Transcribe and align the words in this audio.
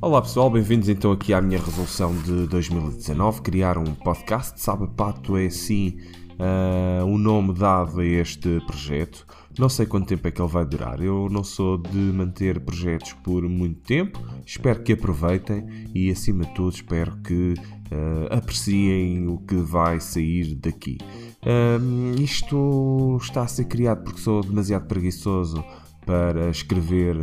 Olá 0.00 0.22
pessoal, 0.22 0.50
bem-vindos 0.50 0.88
então 0.88 1.12
aqui 1.12 1.34
à 1.34 1.40
minha 1.40 1.60
resolução 1.60 2.16
de 2.22 2.46
2019, 2.46 3.42
criar 3.42 3.78
um 3.78 3.94
podcast. 3.94 4.60
Sabe, 4.60 4.88
Pato 4.88 5.36
é 5.36 5.46
assim 5.46 5.98
uh, 6.40 7.04
o 7.04 7.18
nome 7.18 7.52
dado 7.54 8.00
a 8.00 8.04
este 8.04 8.60
projeto. 8.66 9.26
Não 9.58 9.68
sei 9.68 9.84
quanto 9.84 10.08
tempo 10.08 10.26
é 10.26 10.30
que 10.30 10.40
ele 10.40 10.50
vai 10.50 10.64
durar. 10.64 11.02
Eu 11.02 11.28
não 11.30 11.44
sou 11.44 11.76
de 11.76 11.96
manter 11.96 12.60
projetos 12.60 13.12
por 13.12 13.42
muito 13.42 13.80
tempo. 13.82 14.18
Espero 14.46 14.82
que 14.82 14.94
aproveitem 14.94 15.66
e, 15.94 16.10
acima 16.10 16.44
de 16.44 16.54
tudo, 16.54 16.74
espero 16.74 17.16
que 17.18 17.54
uh, 17.54 18.34
apreciem 18.34 19.28
o 19.28 19.38
que 19.38 19.56
vai 19.56 20.00
sair 20.00 20.54
daqui. 20.54 20.98
Uh, 21.42 22.20
isto 22.20 23.18
está 23.20 23.42
a 23.42 23.48
ser 23.48 23.64
criado 23.64 24.02
porque 24.02 24.20
sou 24.20 24.42
demasiado 24.42 24.86
preguiçoso 24.86 25.62
para 26.10 26.50
escrever 26.50 27.16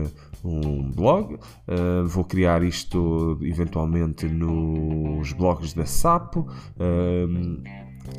um 0.46 0.90
blog. 0.90 1.34
Uh, 1.36 2.08
vou 2.08 2.24
criar 2.24 2.64
isto 2.64 3.38
eventualmente 3.42 4.26
nos 4.28 5.34
blogs 5.34 5.74
da 5.74 5.86
Sapo. 5.86 6.48
Uh, 6.78 7.62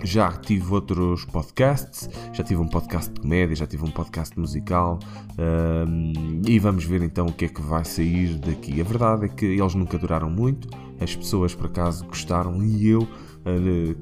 já 0.05 0.31
tive 0.33 0.75
outros 0.75 1.25
podcasts, 1.25 2.11
já 2.35 2.45
tive 2.45 2.61
um 2.61 2.69
podcast 2.69 3.11
de 3.11 3.21
comédia, 3.21 3.57
já 3.57 3.67
tive 3.67 3.85
um 3.85 3.91
podcast 3.91 4.39
musical 4.39 4.99
um, 5.39 6.43
e 6.47 6.59
vamos 6.59 6.85
ver 6.85 7.03
então 7.03 7.25
o 7.25 7.33
que 7.33 7.47
é 7.47 7.49
que 7.49 7.63
vai 7.63 7.87
sair 7.87 8.37
daqui. 8.37 8.79
A 8.79 8.85
verdade 8.85 9.25
é 9.25 9.29
que 9.29 9.47
eles 9.47 9.75
nunca 9.75 9.97
duraram 9.97 10.29
muito, 10.29 10.69
as 11.01 11.17
pessoas 11.17 11.55
por 11.55 11.67
acaso 11.67 12.05
gostaram 12.05 12.63
e 12.63 12.87
eu 12.87 13.09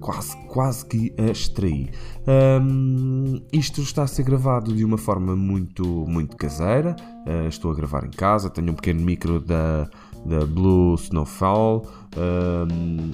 quase, 0.00 0.36
quase 0.48 0.86
que 0.86 1.12
a 1.18 1.30
extraí. 1.30 1.90
Um, 2.26 3.40
isto 3.52 3.80
está 3.80 4.02
a 4.02 4.06
ser 4.06 4.24
gravado 4.24 4.74
de 4.74 4.84
uma 4.84 4.98
forma 4.98 5.36
muito, 5.36 5.84
muito 6.08 6.36
caseira, 6.36 6.96
uh, 7.26 7.48
estou 7.48 7.70
a 7.70 7.74
gravar 7.74 8.04
em 8.04 8.10
casa, 8.10 8.50
tenho 8.50 8.72
um 8.72 8.74
pequeno 8.74 9.00
micro 9.00 9.40
da, 9.40 9.88
da 10.24 10.44
Blue 10.46 10.94
Snowfall. 10.96 11.86
Um, 12.16 13.12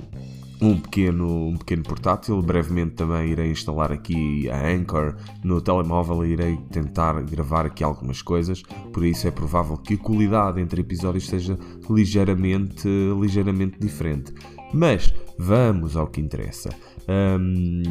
um 0.63 0.79
pequeno, 0.79 1.49
um 1.49 1.57
pequeno 1.57 1.83
portátil. 1.83 2.41
Brevemente 2.41 2.95
também 2.95 3.31
irei 3.31 3.51
instalar 3.51 3.91
aqui 3.91 4.49
a 4.49 4.69
Anchor 4.69 5.17
no 5.43 5.61
telemóvel 5.61 6.25
e 6.25 6.31
irei 6.31 6.57
tentar 6.71 7.21
gravar 7.23 7.67
aqui 7.67 7.83
algumas 7.83 8.23
coisas. 8.23 8.63
Por 8.93 9.05
isso 9.05 9.27
é 9.27 9.33
provável 9.33 9.77
que 9.77 9.95
a 9.95 9.99
qualidade 9.99 10.61
entre 10.61 10.81
episódios 10.81 11.27
seja 11.27 11.59
ligeiramente, 11.91 12.89
ligeiramente 13.21 13.79
diferente. 13.81 14.33
Mas 14.73 15.13
vamos 15.39 15.97
ao 15.97 16.07
que 16.07 16.21
interessa. 16.21 16.71
Um, 17.09 17.83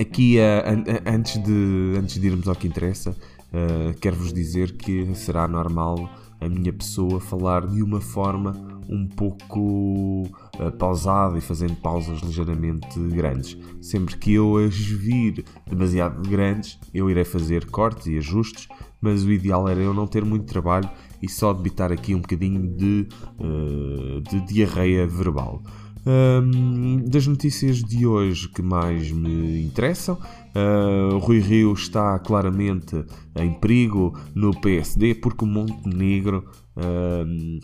aqui, 0.00 0.38
uh, 0.38 1.10
antes, 1.10 1.42
de, 1.42 1.94
antes 1.98 2.20
de 2.20 2.26
irmos 2.26 2.48
ao 2.48 2.54
que 2.54 2.68
interessa, 2.68 3.10
uh, 3.10 3.98
quero-vos 4.00 4.32
dizer 4.32 4.76
que 4.76 5.14
será 5.14 5.48
normal 5.48 6.08
a 6.40 6.48
minha 6.48 6.72
pessoa 6.72 7.20
falar 7.20 7.66
de 7.66 7.82
uma 7.82 8.00
forma 8.00 8.52
um 8.88 9.06
pouco 9.06 10.22
uh, 10.22 10.72
pausada 10.78 11.36
e 11.36 11.40
fazendo 11.40 11.76
pausas 11.76 12.20
ligeiramente 12.20 12.98
grandes. 13.10 13.56
Sempre 13.80 14.16
que 14.16 14.32
eu 14.34 14.56
as 14.56 14.76
vir 14.76 15.44
demasiado 15.68 16.26
grandes, 16.28 16.78
eu 16.94 17.10
irei 17.10 17.24
fazer 17.24 17.66
cortes 17.66 18.06
e 18.06 18.16
ajustes, 18.16 18.66
mas 19.00 19.24
o 19.24 19.30
ideal 19.30 19.68
era 19.68 19.80
eu 19.80 19.92
não 19.92 20.06
ter 20.06 20.24
muito 20.24 20.46
trabalho 20.46 20.88
e 21.20 21.28
só 21.28 21.52
debitar 21.52 21.92
aqui 21.92 22.14
um 22.14 22.20
bocadinho 22.20 22.66
de, 22.76 23.08
uh, 23.38 24.20
de 24.22 24.40
diarreia 24.46 25.06
verbal. 25.06 25.62
Um, 26.06 27.04
das 27.06 27.26
notícias 27.26 27.78
de 27.78 28.06
hoje 28.06 28.48
que 28.48 28.62
mais 28.62 29.10
me 29.10 29.62
interessam, 29.62 30.18
uh, 30.54 31.18
Rui 31.18 31.40
Rio 31.40 31.72
está 31.72 32.18
claramente 32.18 33.04
em 33.36 33.52
perigo 33.54 34.18
no 34.34 34.58
PSD 34.58 35.14
porque 35.16 35.44
o 35.44 35.48
Montenegro 35.48 36.44
uh, 36.76 37.60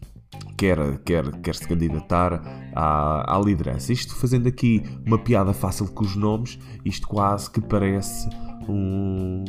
quer, 0.57 0.99
quer, 0.99 1.41
quer 1.41 1.55
se 1.55 1.67
candidatar 1.67 2.43
à, 2.75 3.37
à 3.37 3.41
liderança. 3.41 3.93
Isto 3.93 4.15
fazendo 4.15 4.49
aqui 4.49 4.83
uma 5.07 5.19
piada 5.19 5.53
fácil 5.53 5.87
com 5.89 6.05
os 6.05 6.17
nomes, 6.17 6.59
isto 6.85 7.07
quase 7.07 7.51
que 7.51 7.61
parece 7.61 8.29
um, 8.69 9.45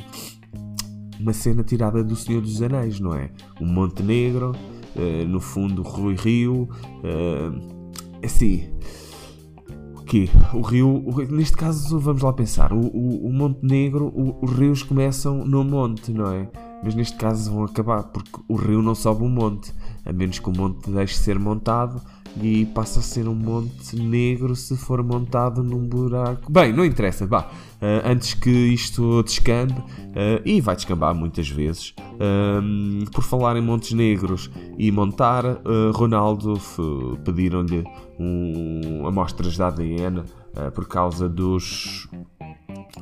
uma 1.20 1.34
cena 1.34 1.64
tirada 1.64 2.04
do 2.04 2.16
Senhor 2.16 2.42
dos 2.42 2.62
Anéis, 2.62 3.00
não 3.00 3.14
é? 3.14 3.32
O 3.60 3.66
Montenegro, 3.66 4.52
uh, 4.96 5.28
no 5.28 5.40
fundo 5.40 5.82
Rui 5.82 6.16
Rio, 6.16 6.70
uh, 7.04 7.75
assim 8.26 8.70
que 10.06 10.30
o 10.54 10.62
rio, 10.62 11.04
o, 11.06 11.22
neste 11.24 11.58
caso 11.58 12.00
vamos 12.00 12.22
lá 12.22 12.32
pensar, 12.32 12.72
o, 12.72 12.80
o, 12.80 13.28
o 13.28 13.34
Montenegro, 13.34 14.06
o, 14.08 14.38
os 14.44 14.52
rios 14.52 14.84
começam 14.84 15.44
no 15.44 15.64
monte, 15.64 16.12
não 16.12 16.32
é? 16.32 16.48
Mas 16.84 16.94
neste 16.94 17.18
caso 17.18 17.52
vão 17.52 17.64
acabar, 17.64 18.04
porque 18.04 18.40
o 18.48 18.56
rio 18.56 18.82
não 18.82 18.94
sobe 18.94 19.24
um 19.24 19.30
monte, 19.30 19.74
a 20.06 20.14
menos 20.14 20.38
que 20.38 20.48
o 20.48 20.56
monte 20.56 20.92
deixe 20.92 21.16
de 21.16 21.20
ser 21.22 21.40
montado 21.40 22.02
e 22.42 22.66
passa 22.66 23.00
a 23.00 23.02
ser 23.02 23.28
um 23.28 23.36
monte 23.36 23.96
negro 23.96 24.56
se 24.56 24.76
for 24.76 25.02
montado 25.04 25.64
num 25.64 25.88
buraco. 25.88 26.52
Bem, 26.52 26.74
não 26.74 26.86
interessa, 26.86 27.26
vá. 27.26 27.50
Uh, 27.76 28.10
antes 28.10 28.34
que 28.34 28.50
isto 28.50 29.22
descambe, 29.24 29.74
uh, 29.74 30.42
e 30.44 30.60
vai 30.60 30.76
descambar 30.76 31.14
muitas 31.14 31.48
vezes, 31.50 31.94
uh, 32.14 33.12
por 33.12 33.24
falar 33.24 33.58
em 33.58 33.62
montes 33.62 33.92
negros 33.94 34.50
e 34.78 34.92
montar, 34.92 35.44
Ronaldo 35.94 36.60
pediram-lhe 37.24 37.84
um, 38.20 39.08
amostras 39.08 39.54
de 39.54 39.64
ADN 39.64 40.24
por 40.74 40.88
causa 40.88 41.28
dos 41.28 42.08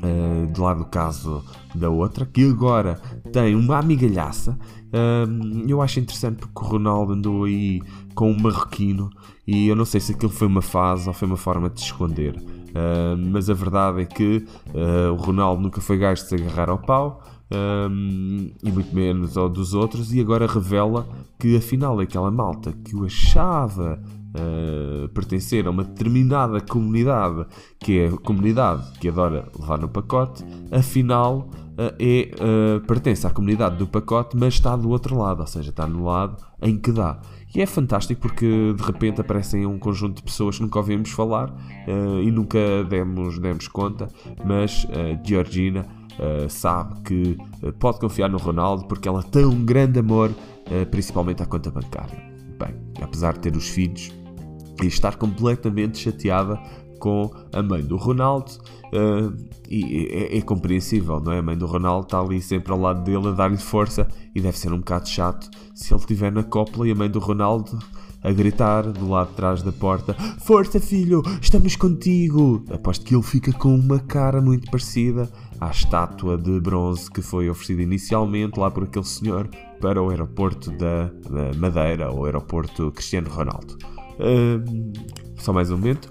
Uh, 0.04 0.52
de 0.52 0.60
lá 0.60 0.74
do 0.74 0.84
caso 0.84 1.42
da 1.74 1.90
outra, 1.90 2.26
que 2.26 2.44
agora 2.50 3.00
tem 3.32 3.56
uma 3.56 3.78
amigalhaça. 3.78 4.60
Uh, 4.90 5.64
eu 5.66 5.82
acho 5.82 6.02
interessante 6.02 6.40
porque 6.40 6.60
o 6.60 6.62
Ronaldo 6.62 7.14
andou 7.14 7.46
aí 7.46 7.82
com 8.14 8.30
um 8.30 8.38
marroquino 8.38 9.10
e 9.48 9.66
eu 9.66 9.78
não 9.78 9.86
sei 9.86 10.02
se 10.02 10.12
aquilo 10.12 10.32
foi 10.32 10.48
uma 10.48 10.62
fase 10.62 11.08
ou 11.08 11.14
foi 11.14 11.26
uma 11.26 11.38
forma 11.38 11.70
de 11.70 11.80
se 11.80 11.86
esconder. 11.86 12.36
Uh, 12.36 13.16
mas 13.32 13.50
a 13.50 13.54
verdade 13.54 14.02
é 14.02 14.06
que 14.06 14.46
o 15.10 15.16
Ronaldo 15.16 15.62
nunca 15.62 15.80
foi 15.80 15.98
gajo 15.98 16.22
de 16.24 16.28
se 16.28 16.36
agarrar 16.36 16.70
ao 16.70 16.80
pau. 16.80 17.24
e 18.62 18.72
muito 18.72 18.94
menos 18.94 19.38
ao 19.38 19.48
dos 19.48 19.74
outros, 19.74 20.14
e 20.14 20.20
agora 20.20 20.48
revela 20.48 21.08
que 21.40 21.56
afinal 21.56 21.98
aquela 22.00 22.30
malta 22.30 22.74
que 22.84 22.94
o 22.94 23.06
achava 23.06 24.04
uh, 24.36 25.08
pertencer 25.10 25.68
a 25.68 25.70
uma 25.70 25.84
determinada 25.84 26.60
comunidade, 26.62 27.46
que 27.80 28.00
é 28.00 28.08
a 28.08 28.18
comunidade 28.18 28.92
que 29.00 29.08
adora 29.08 29.48
levar 29.60 29.80
no 29.80 29.88
pacote, 29.88 30.44
afinal 30.72 31.50
uh, 31.78 31.96
é, 32.00 32.32
uh, 32.36 32.82
pertence 32.86 33.26
à 33.26 33.30
comunidade 33.30 33.78
do 33.78 33.88
pacote, 33.88 34.36
mas 34.38 34.56
está 34.56 34.76
do 34.76 34.90
outro 34.90 35.18
lado, 35.18 35.42
ou 35.42 35.48
seja, 35.48 35.70
está 35.70 35.88
no 35.88 36.06
lado 36.06 36.44
em 36.62 36.78
que 36.78 36.92
dá. 36.92 37.20
E 37.56 37.62
é 37.62 37.68
fantástico 37.68 38.22
porque 38.22 38.74
de 38.74 38.84
repente 38.84 39.22
aparecem 39.22 39.66
um 39.66 39.78
conjunto 39.78 40.18
de 40.18 40.24
pessoas 40.24 40.58
que 40.58 40.64
nunca 40.64 40.80
ouvimos 40.80 41.12
falar 41.12 41.52
uh, 41.52 42.22
e 42.22 42.32
nunca 42.32 42.84
demos, 42.90 43.38
demos 43.38 43.68
conta, 43.68 44.10
mas 44.44 44.86
uh, 44.86 45.20
Georgina 45.24 45.86
uh, 46.14 46.50
sabe 46.50 47.02
que 47.02 47.38
pode 47.80 48.00
confiar 48.00 48.28
no 48.28 48.40
Ronaldo 48.40 48.86
porque 48.88 49.08
ela 49.08 49.22
tem 49.22 49.46
um 49.46 49.64
grande 49.64 50.00
amor, 50.00 50.32
principalmente 50.90 51.44
à 51.44 51.46
conta 51.46 51.70
bancária. 51.70 52.18
Bem, 52.58 52.76
apesar 53.02 53.34
de 53.34 53.40
ter 53.42 53.56
os 53.56 53.68
filhos, 53.68 54.12
e 54.82 54.88
estar 54.88 55.16
completamente 55.16 56.00
chateada 56.00 56.60
com 57.00 57.30
a 57.52 57.62
mãe 57.62 57.84
do 57.84 57.98
Ronaldo. 57.98 58.52
Uh, 58.94 59.36
e 59.70 60.08
é, 60.12 60.38
é, 60.38 60.42
compreensível, 60.42 61.20
não 61.20 61.32
é? 61.32 61.40
A 61.40 61.42
mãe 61.42 61.58
do 61.58 61.66
Ronaldo 61.66 62.06
está 62.06 62.20
ali 62.20 62.42
sempre 62.42 62.72
ao 62.72 62.80
lado 62.80 63.04
dele 63.04 63.30
a 63.30 63.32
dar-lhe 63.32 63.58
força 63.58 64.08
e 64.36 64.40
deve 64.40 64.58
ser 64.58 64.72
um 64.72 64.78
bocado 64.78 65.10
chato 65.10 65.50
se 65.74 65.94
ele 65.94 66.00
estiver 66.00 66.32
na 66.32 66.44
copla 66.44 66.88
e 66.88 66.92
a 66.92 66.96
mãe 66.96 67.10
do 67.10 67.20
Ronaldo 67.20 67.80
a 68.24 68.32
gritar 68.32 68.84
do 68.84 69.10
lado 69.10 69.30
de 69.30 69.36
trás 69.36 69.62
da 69.62 69.72
porta: 69.72 70.14
Força, 70.40 70.80
filho, 70.80 71.22
estamos 71.42 71.76
contigo! 71.76 72.64
Aposto 72.72 73.04
que 73.04 73.14
ele 73.14 73.24
fica 73.24 73.52
com 73.52 73.76
uma 73.76 74.00
cara 74.00 74.42
muito 74.42 74.72
parecida 74.72 75.30
à 75.60 75.70
estátua 75.70 76.38
de 76.38 76.60
bronze 76.60 77.12
que 77.12 77.22
foi 77.22 77.50
oferecida 77.50 77.82
inicialmente 77.82 78.60
lá 78.60 78.72
por 78.72 78.84
aquele 78.84 79.06
senhor 79.06 79.50
para 79.82 80.02
o 80.02 80.10
aeroporto 80.10 80.72
da, 80.72 81.12
Madeira, 81.58 82.10
ou 82.10 82.26
aeroporto 82.26 82.92
Cristiano 82.92 83.30
Ronaldo. 83.30 83.78
Só 85.38 85.52
mais 85.54 85.70
um 85.72 85.78
momento. 85.78 86.08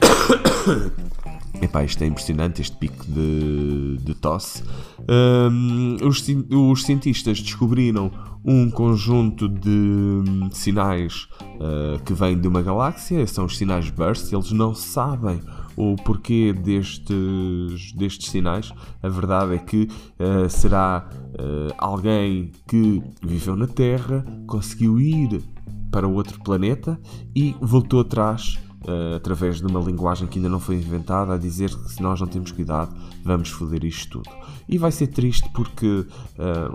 Epá, 1.60 1.84
isto 1.84 2.02
é 2.02 2.06
impressionante, 2.06 2.60
este 2.60 2.76
pico 2.76 3.04
de, 3.06 3.96
de 3.98 4.14
tosse. 4.14 4.62
Um, 5.08 5.96
os, 6.06 6.24
os, 6.50 6.84
cientistas 6.84 7.40
descobriram 7.40 8.10
um 8.44 8.70
conjunto 8.70 9.48
de 9.48 10.22
sinais 10.52 11.28
uh, 11.54 12.02
que 12.04 12.12
vêm 12.12 12.38
de 12.38 12.46
uma 12.46 12.62
galáxia, 12.62 13.26
são 13.26 13.46
os 13.46 13.56
sinais 13.56 13.88
burst, 13.90 14.32
eles 14.32 14.52
não 14.52 14.74
sabem 14.74 15.40
o 15.76 15.96
porquê 15.96 16.52
destes, 16.52 17.92
destes 17.92 18.30
sinais. 18.30 18.72
A 19.02 19.08
verdade 19.08 19.54
é 19.54 19.58
que 19.58 19.88
uh, 20.18 20.48
será 20.48 21.08
uh, 21.10 21.74
alguém 21.78 22.52
que 22.68 23.02
viveu 23.22 23.56
na 23.56 23.66
Terra, 23.66 24.24
conseguiu 24.46 25.00
ir 25.00 25.42
para 25.90 26.06
outro 26.06 26.42
planeta 26.42 27.00
e 27.34 27.54
voltou 27.60 28.00
atrás 28.00 28.58
uh, 28.86 29.16
através 29.16 29.60
de 29.60 29.66
uma 29.66 29.80
linguagem 29.80 30.26
que 30.26 30.38
ainda 30.38 30.48
não 30.48 30.60
foi 30.60 30.76
inventada, 30.76 31.34
a 31.34 31.38
dizer 31.38 31.70
que 31.70 31.90
se 31.90 32.02
nós 32.02 32.20
não 32.20 32.26
temos 32.26 32.52
cuidado, 32.52 32.94
vamos 33.24 33.48
foder 33.50 33.84
isto 33.84 34.22
tudo. 34.22 34.30
E 34.68 34.78
vai 34.78 34.90
ser 34.90 35.08
triste 35.08 35.48
porque 35.54 35.86
uh, 35.86 36.06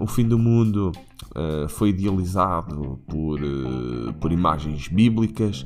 o 0.02 0.08
fim 0.08 0.28
do 0.28 0.38
mundo 0.38 0.92
uh, 1.36 1.68
foi 1.70 1.90
idealizado 1.90 3.00
por, 3.08 3.40
por 4.20 4.32
imagens 4.32 4.88
bíblicas, 4.88 5.66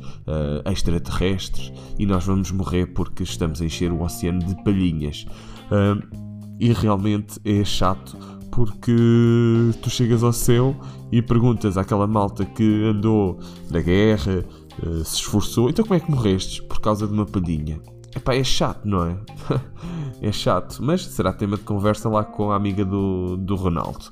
extraterrestres, 0.65 1.71
e 1.99 2.05
nós 2.05 2.25
vamos 2.25 2.51
morrer 2.51 2.87
porque 2.87 3.23
estamos 3.23 3.61
a 3.61 3.65
encher 3.65 3.91
o 3.91 4.01
oceano 4.01 4.39
de 4.39 4.55
palhinhas. 4.63 5.25
E 6.59 6.71
realmente 6.71 7.39
é 7.43 7.63
chato 7.63 8.17
porque 8.51 8.95
tu 9.81 9.89
chegas 9.89 10.23
ao 10.23 10.31
céu 10.31 10.75
e 11.11 11.21
perguntas 11.21 11.77
àquela 11.77 12.07
malta 12.07 12.45
que 12.45 12.85
andou 12.85 13.37
na 13.69 13.81
guerra, 13.81 14.45
uh, 14.81 15.03
se 15.03 15.17
esforçou, 15.17 15.69
então 15.69 15.83
como 15.83 15.95
é 15.95 15.99
que 15.99 16.09
morrestes? 16.09 16.61
Por 16.61 16.79
causa 16.79 17.05
de 17.05 17.13
uma 17.13 17.25
palhinha. 17.25 17.81
Epá, 18.15 18.33
é 18.33 18.43
chato, 18.43 18.85
não 18.85 19.03
é? 19.03 19.17
é 20.21 20.31
chato, 20.31 20.79
mas 20.81 21.05
será 21.05 21.33
tema 21.33 21.57
de 21.57 21.63
conversa 21.63 22.07
lá 22.07 22.23
com 22.23 22.51
a 22.51 22.55
amiga 22.55 22.85
do, 22.85 23.35
do 23.35 23.55
Ronaldo. 23.55 24.05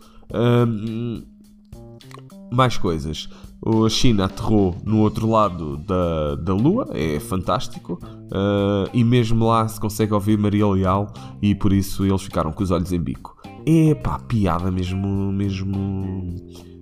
Mais 2.51 2.77
coisas. 2.77 3.29
A 3.65 3.89
China 3.89 4.25
aterrou 4.25 4.75
no 4.83 4.99
outro 4.99 5.29
lado 5.29 5.77
da, 5.77 6.35
da 6.35 6.53
Lua, 6.53 6.89
é 6.91 7.19
fantástico. 7.19 7.97
Uh, 8.03 8.89
e 8.93 9.03
mesmo 9.03 9.45
lá 9.45 9.67
se 9.67 9.79
consegue 9.79 10.13
ouvir 10.13 10.37
Maria 10.37 10.67
Leal 10.67 11.13
e 11.41 11.55
por 11.55 11.71
isso 11.71 12.03
eles 12.05 12.21
ficaram 12.23 12.51
com 12.51 12.63
os 12.63 12.71
olhos 12.71 12.91
em 12.91 12.99
bico. 12.99 13.35
É 13.65 13.95
pá, 13.95 14.19
piada 14.19 14.69
mesmo, 14.69 15.31
mesmo, 15.31 16.35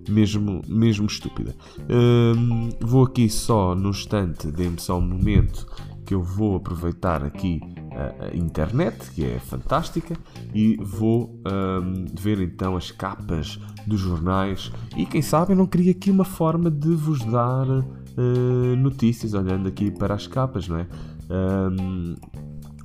mesmo, 0.08 0.62
mesmo 0.66 1.06
estúpida. 1.06 1.54
Um, 1.88 2.70
vou 2.80 3.04
aqui 3.04 3.28
só 3.28 3.74
no 3.74 3.90
instante, 3.90 4.50
dê-me 4.50 4.80
só 4.80 4.98
um 4.98 5.02
momento 5.02 5.66
que 6.04 6.14
eu 6.14 6.22
vou 6.22 6.56
aproveitar 6.56 7.24
aqui 7.24 7.60
a, 7.92 8.26
a 8.26 8.36
internet, 8.36 9.10
que 9.12 9.24
é 9.24 9.38
fantástica, 9.38 10.16
e 10.54 10.76
vou 10.80 11.40
um, 11.46 12.06
ver 12.20 12.40
então 12.40 12.76
as 12.76 12.90
capas 12.90 13.58
dos 13.86 14.00
jornais. 14.00 14.72
E 14.96 15.06
quem 15.06 15.22
sabe 15.22 15.52
eu 15.52 15.56
não 15.56 15.66
queria 15.66 15.92
aqui 15.92 16.10
uma 16.10 16.24
forma 16.24 16.70
de 16.70 16.94
vos 16.94 17.24
dar 17.24 17.68
uh, 17.68 18.76
notícias, 18.76 19.34
olhando 19.34 19.68
aqui 19.68 19.90
para 19.90 20.14
as 20.14 20.26
capas, 20.26 20.68
não 20.68 20.78
é? 20.78 20.86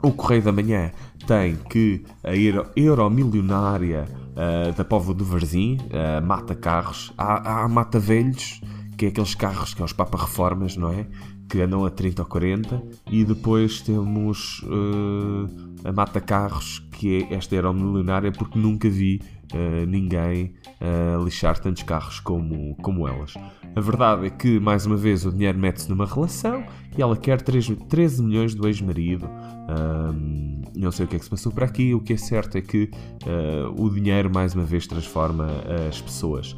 O 0.02 0.12
Correio 0.12 0.44
da 0.44 0.52
Manhã 0.52 0.92
tem 1.26 1.56
que 1.70 2.04
a 2.24 2.36
euro, 2.36 2.68
euromilionária 2.76 4.06
uh, 4.38 4.72
da 4.74 4.86
Povo 4.86 5.14
do 5.14 5.26
Varzim 5.26 5.78
uh, 5.78 6.26
mata 6.26 6.56
carros. 6.56 7.12
Há, 7.18 7.64
há 7.64 7.68
mata 7.68 8.00
velhos, 8.00 8.62
que 8.96 9.06
é 9.06 9.10
aqueles 9.10 9.36
carros 9.36 9.74
que 9.74 9.82
é 9.82 9.86
os 9.86 9.94
Papa 9.94 10.18
Reformas, 10.18 10.78
não 10.78 10.94
é? 10.94 11.08
Que 11.50 11.62
andam 11.62 11.86
a 11.86 11.90
30 11.90 12.22
ou 12.22 12.28
40. 12.28 12.84
E 13.12 13.24
depois 13.24 13.82
temos 13.82 14.62
uh, 14.64 15.48
a 15.88 15.94
mata 15.94 16.20
carros, 16.20 16.86
que 16.92 17.24
é 17.24 17.36
esta 17.36 17.56
euromilionária, 17.56 18.30
porque 18.30 18.60
nunca 18.60 18.90
vi 18.90 19.22
uh, 19.54 19.86
ninguém 19.88 20.54
uh, 20.82 21.24
lixar 21.24 21.58
tantos 21.60 21.84
carros 21.84 22.20
como, 22.20 22.76
como 22.82 23.08
elas. 23.08 23.36
A 23.74 23.80
verdade 23.80 24.28
é 24.28 24.30
que, 24.30 24.60
mais 24.60 24.86
uma 24.86 24.98
vez, 24.98 25.26
o 25.26 25.32
dinheiro 25.32 25.58
mete-se 25.58 25.90
numa 25.90 26.06
relação 26.06 26.66
e 26.98 27.02
ela 27.02 27.16
quer 27.16 27.42
3, 27.42 27.70
13 27.88 28.22
milhões 28.22 28.54
do 28.54 28.68
ex-marido. 28.68 29.30
Um, 29.30 30.62
não 30.76 30.92
sei 30.92 31.06
o 31.06 31.08
que 31.08 31.16
é 31.16 31.20
que 31.20 31.26
se 31.26 31.32
passou 31.32 31.54
por 31.54 31.64
aqui. 31.64 31.94
O 31.94 32.02
que 32.02 32.14
é 32.14 32.18
certo 32.18 32.58
é 32.58 32.62
que 32.62 32.92
uh, 33.26 33.82
o 33.82 33.90
dinheiro, 33.90 34.30
mais 34.30 34.54
uma 34.54 34.66
vez, 34.66 34.88
transforma 34.88 35.48
as 35.88 36.02
pessoas. 36.02 36.54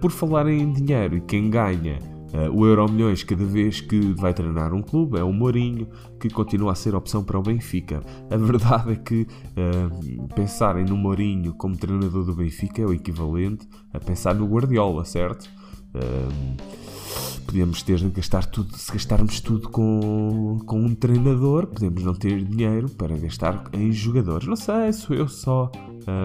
por 0.00 0.10
falar 0.10 0.46
em 0.46 0.70
dinheiro 0.72 1.16
e 1.16 1.20
quem 1.22 1.48
ganha 1.48 1.98
o 2.52 2.66
Euro 2.66 2.90
Milhões, 2.90 3.22
cada 3.22 3.44
vez 3.44 3.80
que 3.80 3.98
vai 4.14 4.34
treinar 4.34 4.74
um 4.74 4.82
clube, 4.82 5.18
é 5.18 5.24
o 5.24 5.32
Mourinho, 5.32 5.88
que 6.20 6.28
continua 6.28 6.72
a 6.72 6.74
ser 6.74 6.94
opção 6.94 7.24
para 7.24 7.38
o 7.38 7.42
Benfica. 7.42 8.02
A 8.30 8.36
verdade 8.36 8.92
é 8.92 8.96
que 8.96 9.22
uh, 9.22 10.28
pensarem 10.34 10.84
no 10.84 10.96
Mourinho 10.96 11.54
como 11.54 11.76
treinador 11.76 12.24
do 12.24 12.34
Benfica 12.34 12.82
é 12.82 12.86
o 12.86 12.92
equivalente 12.92 13.66
a 13.92 13.98
pensar 13.98 14.34
no 14.34 14.46
Guardiola, 14.46 15.04
certo? 15.04 15.48
Uh, 15.94 17.42
podemos 17.46 17.82
ter 17.82 17.98
gastar 18.10 18.44
tudo, 18.46 18.76
se 18.76 18.92
gastarmos 18.92 19.40
tudo 19.40 19.68
com, 19.70 20.58
com 20.66 20.80
um 20.80 20.94
treinador, 20.94 21.66
podemos 21.66 22.04
não 22.04 22.14
ter 22.14 22.44
dinheiro 22.44 22.88
para 22.90 23.16
gastar 23.16 23.64
em 23.72 23.90
jogadores. 23.90 24.46
Não 24.46 24.56
sei, 24.56 24.92
sou 24.92 25.16
eu 25.16 25.28
só 25.28 25.70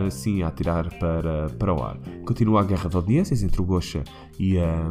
assim 0.07 0.41
a 0.43 0.47
atirar 0.47 0.89
para, 0.97 1.49
para 1.49 1.73
o 1.73 1.83
ar. 1.83 1.97
Continua 2.25 2.61
a 2.61 2.63
guerra 2.63 2.89
de 2.89 2.95
audiências 2.95 3.43
entre 3.43 3.61
o 3.61 3.65
Gosha 3.65 4.03
e 4.39 4.57
a, 4.57 4.89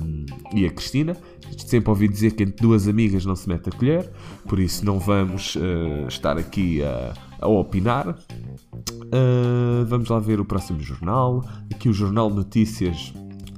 e 0.54 0.66
a 0.66 0.70
Cristina. 0.70 1.16
Sempre 1.56 1.90
ouvi 1.90 2.08
dizer 2.08 2.32
que 2.32 2.42
entre 2.42 2.62
duas 2.62 2.88
amigas 2.88 3.24
não 3.24 3.36
se 3.36 3.48
mete 3.48 3.69
a 3.69 3.72
colher, 3.72 4.10
por 4.48 4.58
isso 4.58 4.84
não 4.84 4.98
vamos 4.98 5.56
uh, 5.56 6.08
estar 6.08 6.36
aqui 6.38 6.82
a, 6.82 7.14
a 7.40 7.48
opinar. 7.48 8.08
Uh, 8.08 9.84
vamos 9.86 10.08
lá 10.08 10.19
ver 10.19 10.40
o 10.40 10.44
próximo 10.44 10.80
jornal. 10.80 11.44
Aqui 11.72 11.88
o 11.88 11.92
Jornal 11.92 12.30
Notícias 12.30 13.12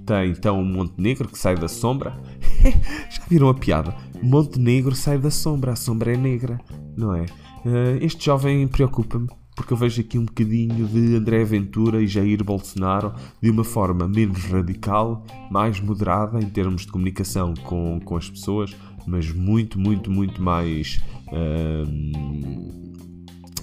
tem 0.04 0.30
então 0.30 0.60
o 0.60 0.64
Montenegro 0.64 1.28
que 1.28 1.38
sai 1.38 1.56
da 1.56 1.68
sombra. 1.68 2.18
Já 3.10 3.22
viram 3.28 3.48
a 3.48 3.54
piada? 3.54 3.94
Montenegro 4.22 4.94
sai 4.94 5.18
da 5.18 5.30
sombra, 5.30 5.72
a 5.72 5.76
sombra 5.76 6.12
é 6.12 6.16
negra, 6.16 6.60
não 6.96 7.14
é? 7.14 7.22
Uh, 7.64 7.98
este 8.00 8.26
jovem 8.26 8.66
preocupa-me 8.68 9.28
porque 9.54 9.72
eu 9.72 9.76
vejo 9.76 10.00
aqui 10.00 10.18
um 10.18 10.24
bocadinho 10.24 10.86
de 10.86 11.14
André 11.14 11.44
Ventura 11.44 12.02
e 12.02 12.06
Jair 12.06 12.42
Bolsonaro 12.42 13.14
de 13.40 13.50
uma 13.50 13.62
forma 13.62 14.08
menos 14.08 14.44
radical, 14.46 15.24
mais 15.50 15.80
moderada 15.80 16.40
em 16.40 16.48
termos 16.48 16.82
de 16.82 16.92
comunicação 16.92 17.54
com, 17.62 18.00
com 18.04 18.16
as 18.16 18.28
pessoas, 18.28 18.74
mas 19.06 19.30
muito, 19.30 19.78
muito, 19.78 20.10
muito 20.10 20.42
mais. 20.42 21.00
Hum, 21.32 22.82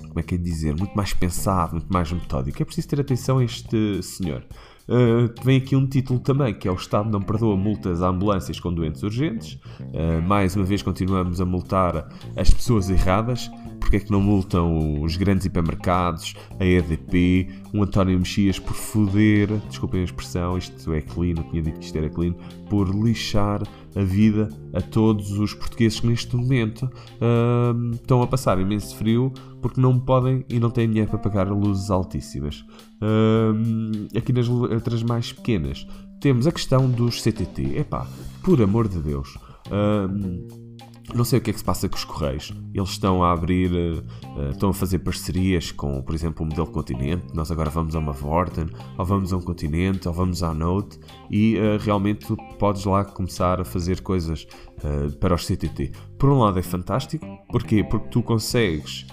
como 0.08 0.20
é 0.20 0.24
que 0.24 0.36
é 0.36 0.38
dizer? 0.38 0.76
Muito 0.78 0.94
mais 0.94 1.14
pensado, 1.14 1.74
muito 1.74 1.92
mais 1.92 2.12
metódico. 2.12 2.62
É 2.62 2.66
preciso 2.66 2.88
ter 2.88 3.00
atenção 3.00 3.40
a 3.40 3.44
este 3.44 4.02
senhor. 4.04 4.46
Uh, 4.88 5.34
vem 5.44 5.58
aqui 5.58 5.76
um 5.76 5.88
título 5.88 6.20
também, 6.20 6.54
que 6.54 6.68
é 6.68 6.72
o 6.72 6.76
Estado 6.76 7.10
não 7.10 7.22
perdoa 7.22 7.56
multas 7.56 8.02
a 8.02 8.08
ambulâncias 8.08 8.60
com 8.60 8.74
doentes 8.74 9.04
urgentes. 9.04 9.60
Uh, 9.80 10.22
mais 10.22 10.56
uma 10.56 10.66
vez 10.66 10.82
continuamos 10.82 11.40
a 11.40 11.46
multar 11.46 12.10
as 12.36 12.50
pessoas 12.50 12.90
erradas. 12.90 13.50
Porque 13.92 14.06
é 14.06 14.08
que 14.08 14.12
não 14.14 14.22
multam 14.22 15.02
os 15.02 15.18
grandes 15.18 15.46
hipermercados, 15.46 16.34
a 16.58 16.66
EDP, 16.66 17.50
o 17.74 17.84
António 17.84 18.18
Mexias 18.18 18.58
por 18.58 18.74
foder, 18.74 19.50
desculpem 19.68 20.00
a 20.00 20.06
expressão, 20.06 20.58
isto 20.58 20.94
é 20.94 21.02
clean, 21.02 21.34
eu 21.36 21.44
tinha 21.50 21.62
dito 21.62 21.78
que 21.78 21.86
isto 21.88 21.98
era 21.98 22.10
clean, 22.10 22.32
por 22.70 22.88
lixar 22.88 23.62
a 23.94 24.02
vida 24.02 24.48
a 24.74 24.80
todos 24.80 25.32
os 25.38 25.54
portugueses 25.54 26.00
que 26.00 26.08
neste 26.08 26.34
momento 26.38 26.84
uh, 26.86 27.92
estão 27.94 28.22
a 28.22 28.28
passar 28.28 28.58
imenso 28.62 28.96
frio 28.96 29.34
porque 29.62 29.82
não 29.82 30.00
podem 30.00 30.46
e 30.48 30.58
não 30.58 30.70
têm 30.70 30.88
dinheiro 30.88 31.10
para 31.10 31.20
pagar 31.20 31.52
luzes 31.52 31.92
altíssimas. 31.92 32.64
Uh, 33.02 34.08
aqui 34.18 34.32
nas 34.32 34.48
letras 34.48 35.04
mais 35.04 35.34
pequenas 35.34 35.86
temos 36.22 36.48
a 36.48 36.52
questão 36.54 36.90
dos 36.90 37.22
CTT. 37.22 37.80
Epá, 37.80 38.08
por 38.42 38.62
amor 38.62 38.88
de 38.88 39.00
Deus. 39.00 39.36
Uh, 39.68 40.71
não 41.14 41.24
sei 41.24 41.40
o 41.40 41.42
que 41.42 41.50
é 41.50 41.54
que 41.54 41.60
se 41.60 41.66
passa 41.66 41.90
com 41.90 41.96
os 41.96 42.04
Correios. 42.04 42.54
Eles 42.74 42.90
estão 42.90 43.24
a 43.24 43.32
abrir, 43.32 43.72
uh, 43.72 44.52
estão 44.52 44.70
a 44.70 44.74
fazer 44.74 45.00
parcerias 45.00 45.72
com, 45.72 46.02
por 46.02 46.16
exemplo, 46.16 46.46
o 46.46 46.50
modelo 46.50 46.68
Continente. 46.68 47.34
Nós 47.34 47.52
agora 47.52 47.70
vamos 47.70 47.96
a 47.96 48.00
uma 48.00 48.14
Vorten, 48.14 48.68
ou 48.98 49.06
vamos 49.06 49.34
a 49.34 49.38
um 49.38 49.42
Continente, 49.42 50.08
ou 50.08 50.14
vamos 50.14 50.44
à 50.44 50.54
Note, 50.54 51.00
e 51.30 51.58
uh, 51.58 51.78
realmente 51.80 52.28
tu 52.28 52.38
podes 52.58 52.86
lá 52.86 53.04
começar 53.04 53.60
a 53.60 53.66
fazer 53.66 54.02
coisas 54.02 54.48
uh, 54.84 55.16
para 55.18 55.36
os 55.36 55.46
CTT. 55.46 55.92
Por 56.18 56.30
um 56.30 56.40
lado 56.40 56.60
é 56.60 56.64
fantástico, 56.64 57.26
porquê? 57.50 57.84
Porque 57.84 58.10
tu 58.10 58.22
consegues 58.22 59.06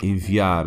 enviar 0.00 0.66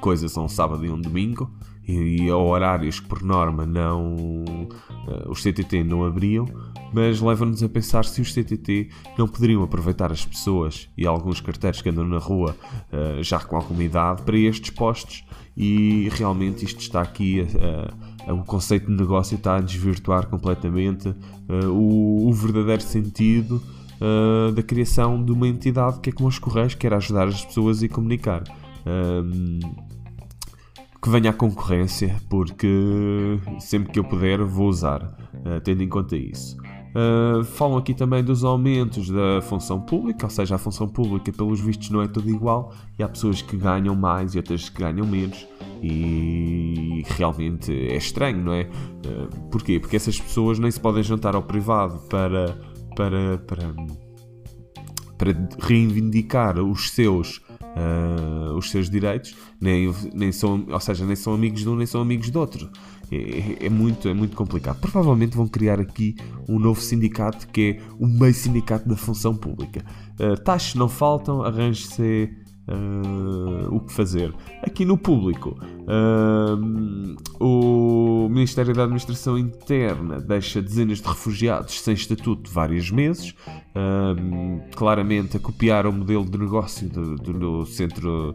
coisas 0.00 0.38
a 0.38 0.40
um 0.40 0.48
sábado 0.48 0.86
e 0.86 0.88
um 0.88 0.98
domingo 0.98 1.50
e, 1.90 2.30
a 2.30 2.36
horários 2.36 3.00
que 3.00 3.08
por 3.08 3.22
norma 3.22 3.66
não 3.66 4.14
uh, 4.16 5.30
os 5.30 5.42
CTT 5.42 5.84
não 5.84 6.04
abriam, 6.04 6.46
mas 6.92 7.20
leva-nos 7.20 7.62
a 7.62 7.68
pensar 7.68 8.04
se 8.04 8.20
os 8.20 8.32
CTT 8.32 8.88
não 9.18 9.26
poderiam 9.26 9.62
aproveitar 9.62 10.12
as 10.12 10.24
pessoas 10.24 10.88
e 10.96 11.06
alguns 11.06 11.40
carteiros 11.40 11.82
que 11.82 11.88
andam 11.88 12.06
na 12.06 12.18
rua 12.18 12.56
uh, 12.92 13.22
já 13.22 13.40
com 13.40 13.56
alguma 13.56 13.82
idade 13.82 14.22
para 14.22 14.36
estes 14.36 14.70
postos. 14.70 15.24
E 15.56 16.08
realmente 16.12 16.64
isto 16.64 16.80
está 16.80 17.02
aqui 17.02 17.40
uh, 17.40 18.32
o 18.32 18.44
conceito 18.44 18.86
de 18.86 18.96
negócio 18.96 19.34
está 19.34 19.56
a 19.56 19.60
desvirtuar 19.60 20.26
completamente 20.28 21.12
o, 21.68 22.28
o, 22.28 22.32
verdadeiro 22.32 22.82
sentido 22.82 23.60
da 24.54 24.62
criação 24.62 25.22
de 25.22 25.32
uma 25.32 25.48
entidade 25.48 25.98
que 26.00 26.10
é 26.10 26.12
como 26.12 26.28
os 26.28 26.38
Correios, 26.38 26.74
que 26.74 26.86
era 26.86 26.98
ajudar 26.98 27.26
as 27.26 27.44
pessoas 27.44 27.82
e 27.82 27.88
comunicar 27.88 28.44
que 31.02 31.08
venha 31.08 31.30
a 31.30 31.32
concorrência, 31.32 32.16
porque 32.28 33.38
sempre 33.58 33.90
que 33.90 33.98
eu 33.98 34.04
puder 34.04 34.42
vou 34.42 34.68
usar, 34.68 35.02
uh, 35.02 35.60
tendo 35.62 35.82
em 35.82 35.88
conta 35.88 36.16
isso. 36.16 36.56
Uh, 36.90 37.44
falam 37.44 37.78
aqui 37.78 37.94
também 37.94 38.22
dos 38.22 38.44
aumentos 38.44 39.08
da 39.08 39.40
função 39.42 39.80
pública, 39.80 40.26
ou 40.26 40.30
seja, 40.30 40.56
a 40.56 40.58
função 40.58 40.88
pública, 40.88 41.32
pelos 41.32 41.60
vistos, 41.60 41.88
não 41.90 42.02
é 42.02 42.08
tudo 42.08 42.28
igual 42.28 42.74
e 42.98 43.02
há 43.02 43.08
pessoas 43.08 43.40
que 43.40 43.56
ganham 43.56 43.94
mais 43.94 44.34
e 44.34 44.38
outras 44.38 44.68
que 44.68 44.78
ganham 44.78 45.06
menos, 45.06 45.46
e 45.82 47.04
realmente 47.16 47.72
é 47.72 47.96
estranho, 47.96 48.42
não 48.42 48.52
é? 48.52 48.62
Uh, 49.06 49.48
porquê? 49.50 49.78
Porque 49.78 49.96
essas 49.96 50.20
pessoas 50.20 50.58
nem 50.58 50.70
se 50.70 50.80
podem 50.80 51.02
juntar 51.02 51.34
ao 51.34 51.42
privado 51.42 52.00
para, 52.08 52.58
para, 52.96 53.38
para 53.38 53.74
para 55.20 55.34
reivindicar 55.60 56.58
os 56.58 56.92
seus 56.92 57.42
uh, 57.76 58.56
os 58.56 58.70
seus 58.70 58.88
direitos, 58.88 59.34
nem, 59.60 59.92
nem 60.12 60.32
são, 60.32 60.66
ou 60.70 60.80
seja, 60.80 61.04
nem 61.04 61.16
são 61.16 61.34
amigos 61.34 61.60
de 61.60 61.68
um 61.68 61.76
nem 61.76 61.86
são 61.86 62.00
amigos 62.00 62.30
do 62.30 62.38
outro. 62.38 62.70
É, 63.10 63.16
é, 63.16 63.66
é, 63.66 63.68
muito, 63.68 64.08
é 64.08 64.14
muito 64.14 64.36
complicado. 64.36 64.80
Provavelmente 64.80 65.36
vão 65.36 65.48
criar 65.48 65.80
aqui 65.80 66.14
um 66.48 66.58
novo 66.58 66.80
sindicato 66.80 67.48
que 67.48 67.78
é 67.78 67.82
o 67.98 68.06
meio 68.06 68.34
sindicato 68.34 68.88
da 68.88 68.96
função 68.96 69.36
pública. 69.36 69.84
Uh, 70.18 70.40
taxas 70.40 70.74
não 70.74 70.88
faltam, 70.88 71.42
arranje-se 71.42 72.30
uh, 72.68 73.74
o 73.74 73.80
que 73.80 73.92
fazer. 73.92 74.34
Aqui 74.62 74.84
no 74.84 74.96
público, 74.96 75.58
uh, 75.86 77.16
o 77.44 78.28
Ministério 78.28 78.74
da 78.74 78.84
Administração 78.84 79.38
Interna 79.38 80.20
deixa 80.20 80.60
dezenas 80.62 81.00
de 81.00 81.08
refugiados 81.08 81.80
sem 81.80 81.94
estatuto 81.94 82.50
vários 82.50 82.90
meses, 82.90 83.30
uh, 83.30 84.70
claramente 84.74 85.36
a 85.36 85.40
copiar 85.40 85.86
o 85.86 85.92
modelo 85.92 86.24
de 86.24 86.38
negócio 86.38 86.88
do, 86.88 87.16
do 87.16 87.66
Centro 87.66 88.34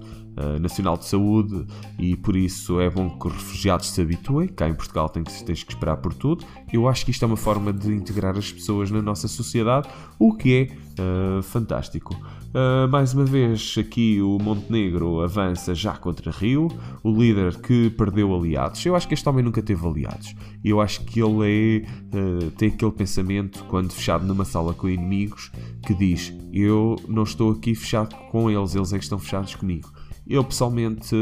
Nacional 0.60 0.98
de 0.98 1.06
Saúde 1.06 1.66
e 1.98 2.16
por 2.16 2.36
isso 2.36 2.80
é 2.80 2.90
bom 2.90 3.10
que 3.10 3.28
os 3.28 3.34
refugiados 3.34 3.90
se 3.90 4.02
habituem. 4.02 4.48
Cá 4.48 4.68
em 4.68 4.74
Portugal 4.74 5.10
tem 5.10 5.24
que, 5.24 5.44
tens 5.44 5.64
que 5.64 5.72
esperar 5.72 5.98
por 5.98 6.14
tudo. 6.14 6.46
Eu 6.72 6.88
acho 6.88 7.06
que 7.06 7.12
isto 7.12 7.24
é 7.24 7.28
uma 7.28 7.38
forma 7.38 7.72
de 7.72 7.94
integrar 7.94 8.38
as 8.38 8.52
pessoas 8.52 8.92
na 8.92 9.02
nossa 9.02 9.28
sociedade, 9.28 9.88
o 10.20 10.36
que 10.36 10.70
é 10.70 11.42
fantástico. 11.42 12.16
Uh, 12.56 12.88
mais 12.88 13.14
uma 13.14 13.26
vez, 13.26 13.76
aqui 13.78 14.22
o 14.22 14.38
Montenegro 14.42 15.20
avança 15.22 15.76
já 15.76 15.92
contra 15.98 16.32
Rio, 16.32 16.70
o 17.04 17.12
líder 17.12 17.60
que 17.60 17.90
perdeu 17.90 18.34
aliados. 18.34 18.86
Eu 18.86 18.96
acho 18.96 19.10
que 19.10 19.14
este 19.14 19.28
homem 19.28 19.44
nunca 19.44 19.62
teve 19.62 19.86
aliados. 19.86 20.34
Eu 20.64 20.80
acho 20.80 21.04
que 21.04 21.22
ele 21.22 21.84
é, 21.84 22.18
uh, 22.18 22.52
tem 22.52 22.70
aquele 22.70 22.94
pensamento, 22.94 23.66
quando 23.66 23.92
fechado 23.92 24.26
numa 24.26 24.46
sala 24.46 24.74
com 24.74 24.88
inimigos, 24.88 25.52
que 25.86 25.94
diz: 25.94 26.34
Eu 26.54 26.96
não 27.10 27.24
estou 27.24 27.52
aqui 27.52 27.76
fechado 27.76 28.16
com 28.32 28.50
eles, 28.50 28.74
eles 28.74 28.94
é 28.94 28.98
que 28.98 29.04
estão 29.04 29.20
fechados 29.20 29.54
comigo. 29.56 29.92
Eu 30.28 30.44
pessoalmente 30.44 31.16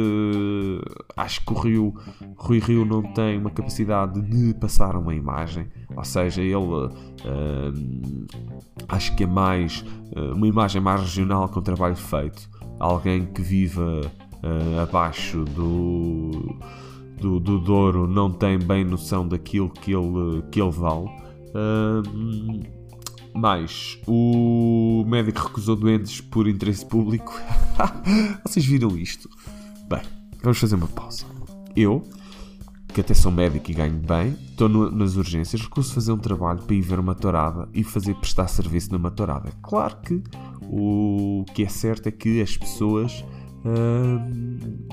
acho 1.18 1.46
que 1.46 1.54
o 1.54 1.58
Rio, 1.58 1.94
Rui 2.38 2.60
Rio 2.60 2.86
não 2.86 3.02
tem 3.02 3.38
uma 3.38 3.50
capacidade 3.50 4.22
de 4.22 4.54
passar 4.54 4.96
uma 4.96 5.14
imagem, 5.14 5.68
ou 5.96 6.06
seja, 6.06 6.42
ele 6.42 6.56
uh, 6.56 6.90
acho 8.88 9.14
que 9.16 9.26
é 9.26 9.28
mais 9.28 9.84
uh, 10.16 10.34
uma 10.34 10.48
imagem 10.48 10.82
mais 10.82 11.02
regional 11.02 11.50
com 11.50 11.62
trabalho 11.62 11.96
feito. 11.96 12.50
Alguém 12.80 13.26
que 13.26 13.42
viva 13.42 14.02
uh, 14.02 14.80
abaixo 14.82 15.44
do, 15.44 16.58
do, 17.20 17.40
do 17.42 17.60
Douro 17.60 18.08
não 18.08 18.32
tem 18.32 18.58
bem 18.58 18.86
noção 18.86 19.28
daquilo 19.28 19.70
que 19.70 19.92
ele, 19.92 20.42
que 20.50 20.62
ele 20.62 20.72
vale. 20.72 21.10
Mais, 23.36 24.00
o 24.08 25.04
médico 25.08 25.48
recusou 25.48 25.76
doentes 25.76 26.22
por 26.22 26.48
interesse 26.48 26.86
público. 26.86 27.40
Vocês 28.46 28.66
viram 28.66 28.96
isto? 28.98 29.30
Bem, 29.90 30.02
vamos 30.42 30.60
fazer 30.60 30.76
uma 30.76 30.88
pausa. 30.88 31.26
Eu, 31.76 32.04
que 32.94 33.02
até 33.02 33.14
sou 33.14 33.32
médico 33.32 33.72
e 33.72 33.74
ganho 33.74 34.00
bem, 34.00 34.38
estou 34.52 34.70
nas 34.70 35.16
urgências, 35.16 35.62
recuso 35.62 35.94
fazer 35.94 36.12
um 36.12 36.18
trabalho 36.18 36.60
para 36.62 36.76
ir 36.76 36.82
ver 36.82 37.00
uma 37.00 37.16
tourada 37.16 37.68
e 37.74 37.84
fazer 37.84 38.14
prestar 38.16 38.48
serviço 38.48 38.92
numa 38.92 39.10
tourada. 39.10 39.52
Claro 39.64 39.98
que 39.98 40.22
o 40.62 41.44
que 41.54 41.64
é 41.64 41.68
certo 41.68 42.08
é 42.08 42.12
que 42.12 42.40
as 42.40 42.56
pessoas 42.56 43.26
hum, 43.66 44.88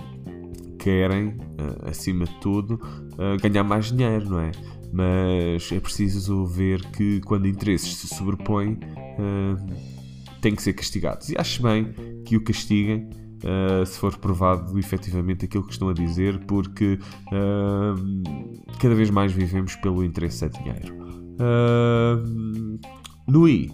querem, 0.78 1.28
uh, 1.28 1.88
acima 1.88 2.24
de 2.24 2.34
tudo, 2.40 2.80
uh, 3.14 3.40
ganhar 3.40 3.64
mais 3.64 3.92
dinheiro, 3.92 4.30
não 4.30 4.40
é? 4.40 4.52
Mas 4.92 5.70
é 5.72 5.78
preciso 5.80 6.44
ver 6.46 6.84
que 6.90 7.20
quando 7.20 7.46
interesses 7.46 7.96
se 7.96 8.08
sobrepõem, 8.08 8.72
uh, 8.74 10.00
têm 10.40 10.54
que 10.54 10.62
ser 10.62 10.72
castigados. 10.72 11.28
E 11.28 11.36
acho 11.38 11.62
bem 11.62 11.94
que 12.24 12.36
o 12.36 12.42
castiguem. 12.42 13.08
Uh, 13.42 13.86
se 13.86 13.98
for 13.98 14.14
provado 14.18 14.78
efetivamente 14.78 15.46
aquilo 15.46 15.64
que 15.64 15.72
estão 15.72 15.88
a 15.88 15.94
dizer, 15.94 16.38
porque 16.44 16.98
uh, 17.28 18.72
cada 18.78 18.94
vez 18.94 19.08
mais 19.08 19.32
vivemos 19.32 19.74
pelo 19.76 20.04
interesse 20.04 20.44
a 20.44 20.48
dinheiro. 20.48 20.94
Uh, 21.40 22.78
no 23.26 23.48
I, 23.48 23.72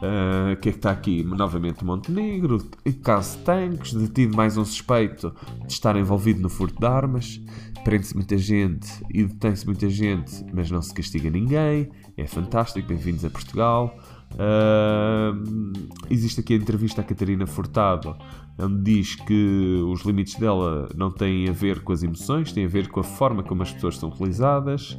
o 0.00 0.56
que 0.56 0.68
é 0.68 0.72
que 0.72 0.78
está 0.78 0.92
aqui? 0.92 1.24
Novamente 1.24 1.84
Montenegro, 1.84 2.64
caso 3.02 3.38
tanques, 3.38 3.92
detido 3.92 4.36
mais 4.36 4.56
um 4.56 4.64
suspeito 4.64 5.34
de 5.66 5.72
estar 5.72 5.96
envolvido 5.96 6.40
no 6.40 6.48
furto 6.48 6.78
de 6.78 6.86
armas, 6.86 7.40
prende-se 7.82 8.14
muita 8.14 8.38
gente 8.38 8.88
e 9.12 9.24
detém-se 9.24 9.66
muita 9.66 9.88
gente, 9.90 10.44
mas 10.52 10.70
não 10.70 10.80
se 10.80 10.94
castiga 10.94 11.28
ninguém, 11.30 11.88
é 12.16 12.26
fantástico, 12.26 12.86
bem-vindos 12.86 13.24
a 13.24 13.30
Portugal. 13.30 13.96
Uh, 14.34 15.72
existe 16.10 16.40
aqui 16.40 16.54
a 16.54 16.56
entrevista 16.56 17.00
à 17.00 17.04
Catarina 17.04 17.46
Furtado, 17.46 18.14
onde 18.58 18.82
diz 18.82 19.16
que 19.16 19.82
os 19.88 20.02
limites 20.02 20.34
dela 20.36 20.88
não 20.94 21.10
têm 21.10 21.48
a 21.48 21.52
ver 21.52 21.80
com 21.80 21.92
as 21.92 22.02
emoções, 22.04 22.52
têm 22.52 22.66
a 22.66 22.68
ver 22.68 22.88
com 22.88 23.00
a 23.00 23.04
forma 23.04 23.42
como 23.42 23.62
as 23.62 23.72
pessoas 23.72 23.96
são 23.96 24.10
utilizadas. 24.10 24.92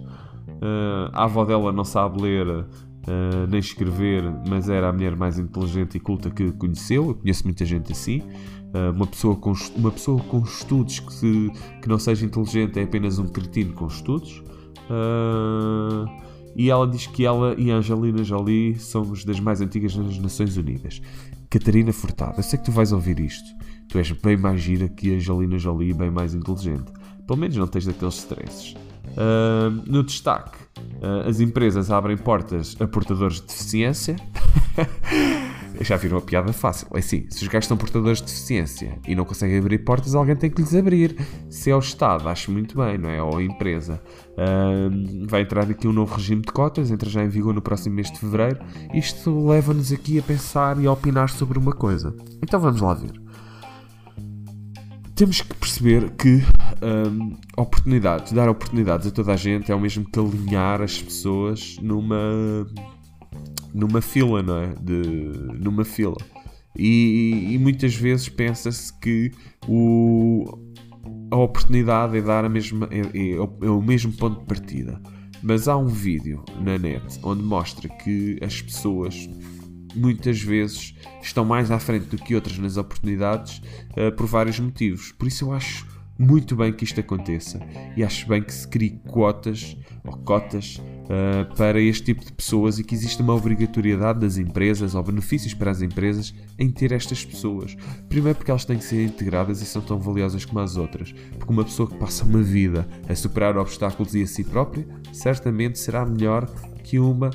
Uh, 0.48 1.10
a 1.14 1.24
avó 1.24 1.46
dela 1.46 1.72
não 1.72 1.86
sabe 1.86 2.22
ler 2.22 2.66
uh, 3.08 3.48
nem 3.48 3.60
escrever, 3.60 4.24
mas 4.48 4.70
era 4.70 4.90
a 4.90 4.94
mulher 4.94 5.16
mais 5.16 5.40
inteligente 5.40 5.96
e 5.96 6.00
culta 6.00 6.30
que 6.30 6.52
conheceu. 6.54 7.10
Eu 7.10 7.16
conheço 7.16 7.44
muita 7.44 7.66
gente 7.66 7.92
assim. 7.92 8.20
Uh, 8.20 8.92
uma, 8.96 9.08
pessoa 9.08 9.36
com, 9.36 9.54
uma 9.76 9.92
pessoa 9.92 10.22
com 10.24 10.40
estudos 10.40 11.00
que, 11.00 11.14
se, 11.14 11.52
que 11.82 11.90
não 11.90 11.98
seja 11.98 12.26
inteligente 12.26 12.80
é 12.80 12.84
apenas 12.84 13.20
um 13.20 13.28
cretino 13.28 13.74
com 13.74 13.88
estudos. 13.88 14.44
Uh, 14.90 16.10
e 16.56 16.70
ela 16.70 16.88
diz 16.88 17.08
que 17.08 17.26
ela 17.26 17.56
e 17.58 17.72
Angelina 17.72 18.24
Jolie 18.24 18.78
somos 18.80 19.24
das 19.24 19.40
mais 19.40 19.62
antigas 19.62 19.96
nas 19.96 20.18
Nações 20.18 20.58
Unidas. 20.58 21.02
Catarina 21.50 21.94
Furtado, 21.94 22.38
eu 22.38 22.44
sei 22.44 22.60
que 22.60 22.66
tu 22.66 22.72
vais 22.72 22.92
ouvir 22.92 23.20
isto. 23.20 23.48
Tu 23.88 23.98
és 23.98 24.12
bem 24.12 24.38
mais 24.38 24.62
gira 24.62 24.88
que 24.88 25.16
Angelina 25.16 25.58
Jolie 25.58 25.92
e 25.92 25.94
bem 25.94 26.12
mais 26.12 26.34
inteligente. 26.36 26.92
Pelo 27.26 27.40
menos 27.40 27.56
não 27.56 27.68
tens 27.68 27.86
daqueles 27.86 28.16
stresses. 28.16 28.76
Uh, 29.12 29.70
no 29.86 30.04
destaque, 30.04 30.58
uh, 31.02 31.28
as 31.28 31.40
empresas 31.40 31.92
abrem 31.92 32.18
portas 32.18 32.76
a 32.80 32.88
portadores 32.88 33.42
de 33.42 33.48
deficiência. 33.48 34.16
já 35.82 35.96
viram 35.96 36.18
a 36.18 36.22
piada 36.22 36.52
fácil. 36.52 36.88
É 36.94 37.00
assim, 37.00 37.26
se 37.30 37.44
os 37.44 37.48
gajos 37.48 37.68
são 37.68 37.78
portadores 37.78 38.20
de 38.20 38.26
deficiência 38.26 39.00
e 39.08 39.16
não 39.16 39.26
conseguem 39.26 39.58
abrir 39.58 39.80
portas, 39.80 40.16
alguém 40.16 40.36
tem 40.36 40.50
que 40.50 40.62
lhes 40.62 40.76
abrir. 40.76 41.16
Se 41.50 41.70
é 41.70 41.76
o 41.76 41.80
Estado, 41.80 42.28
acho 42.28 42.52
muito 42.52 42.78
bem, 42.78 42.98
não 42.98 43.10
é? 43.10 43.22
Ou 43.22 43.38
a 43.38 43.44
empresa. 43.44 44.02
Uh, 44.34 45.28
vai 45.28 45.42
entrar 45.42 45.70
aqui 45.70 45.88
um 45.88 45.94
novo 45.94 46.16
regime 46.16 46.42
de 46.42 46.52
cotas, 46.52 46.92
entra 46.92 47.10
já 47.10 47.24
em 47.24 47.30
vigor 47.30 47.54
no 47.54 47.62
próximo 47.62 47.96
mês 47.96 48.12
de 48.12 48.20
fevereiro. 48.20 48.60
Isto 48.94 49.48
leva-nos 49.48 49.92
aqui 49.92 50.20
a 50.20 50.22
pensar 50.22 50.80
e 50.80 50.88
a 50.88 50.92
opinar 50.92 51.30
sobre 51.30 51.58
uma 51.58 51.74
coisa. 51.74 52.16
Então 52.42 52.60
vamos 52.60 52.82
lá 52.82 52.94
ver. 52.94 53.14
Temos 55.20 55.42
que 55.42 55.54
perceber 55.54 56.12
que 56.12 56.42
um, 56.82 57.36
oportunidades, 57.58 58.32
dar 58.32 58.48
oportunidades 58.48 59.06
a 59.06 59.12
toda 59.12 59.34
a 59.34 59.36
gente 59.36 59.70
é 59.70 59.76
o 59.76 59.80
mesmo 59.80 60.10
que 60.10 60.18
alinhar 60.18 60.82
as 60.82 61.02
pessoas 61.02 61.76
numa 61.82 62.66
numa 63.74 64.00
fila, 64.02 64.42
não 64.42 64.56
é? 64.56 64.74
De, 64.76 65.04
numa 65.60 65.84
fila. 65.84 66.16
E, 66.74 67.50
e 67.52 67.58
muitas 67.58 67.94
vezes 67.96 68.30
pensa-se 68.30 68.98
que 68.98 69.34
o, 69.68 70.58
a 71.30 71.36
oportunidade 71.36 72.18
é 72.18 72.22
dar 72.22 72.46
a 72.46 72.50
mesma, 72.50 72.88
é, 72.90 73.02
é, 73.02 73.36
é, 73.36 73.70
o 73.70 73.82
mesmo 73.82 74.14
ponto 74.14 74.40
de 74.40 74.46
partida. 74.46 75.02
Mas 75.44 75.68
há 75.68 75.76
um 75.76 75.88
vídeo 75.88 76.46
na 76.62 76.78
net 76.78 77.20
onde 77.24 77.44
mostra 77.44 77.90
que 77.90 78.40
as 78.42 78.62
pessoas 78.62 79.28
muitas 79.96 80.42
vezes 80.42 80.96
estão 81.22 81.46
mais 81.46 81.72
à 81.72 81.80
frente 81.80 82.06
do 82.06 82.18
que 82.18 82.36
outras 82.36 82.58
nas 82.58 82.78
oportunidades 82.78 83.62
uh, 83.92 84.16
por 84.16 84.26
vários 84.26 84.60
motivos. 84.60 85.12
Por 85.12 85.28
isso 85.28 85.46
eu 85.46 85.54
acho 85.54 85.88
muito 86.20 86.54
bem 86.54 86.74
que 86.74 86.84
isto 86.84 87.00
aconteça 87.00 87.62
e 87.96 88.04
acho 88.04 88.28
bem 88.28 88.44
que 88.44 88.54
se 88.54 88.68
crie 88.68 89.00
quotas 89.08 89.78
ou 90.04 90.18
cotas 90.18 90.76
uh, 90.76 91.56
para 91.56 91.80
este 91.80 92.08
tipo 92.08 92.26
de 92.26 92.34
pessoas 92.34 92.78
e 92.78 92.84
que 92.84 92.94
exista 92.94 93.24
uma 93.24 93.34
obrigatoriedade 93.34 94.20
das 94.20 94.38
empresas 94.38 94.96
ou 94.96 95.02
benefícios 95.02 95.54
para 95.54 95.72
as 95.72 95.82
empresas 95.82 96.34
em 96.58 96.70
ter 96.70 96.92
estas 96.92 97.24
pessoas. 97.24 97.78
Primeiro 98.10 98.38
porque 98.38 98.52
elas 98.52 98.66
têm 98.66 98.78
que 98.78 98.84
ser 98.84 99.02
integradas 99.02 99.62
e 99.62 99.66
são 99.66 99.82
tão 99.82 99.98
valiosas 99.98 100.44
como 100.44 100.60
as 100.60 100.76
outras. 100.76 101.14
Porque 101.38 101.54
uma 101.54 101.64
pessoa 101.64 101.90
que 101.90 101.96
passa 101.96 102.26
uma 102.26 102.42
vida 102.42 102.86
a 103.08 103.16
superar 103.16 103.58
obstáculos 103.58 104.14
e 104.14 104.22
a 104.22 104.28
si 104.28 104.44
própria, 104.44 104.86
certamente 105.14 105.80
será 105.80 106.06
melhor 106.06 106.46
que 106.84 107.00
uma 107.00 107.32